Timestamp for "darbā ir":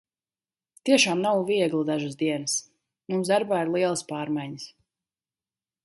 3.35-3.73